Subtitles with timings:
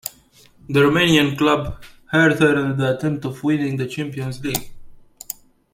[0.67, 4.71] The Romanian club hired her in the attempt of winning the Champions League.